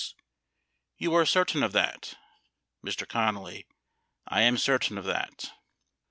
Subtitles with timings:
[0.97, 2.15] You are certain of that?
[2.83, 3.05] Mr.
[3.07, 3.67] Connally.
[4.27, 5.51] I am certain of that.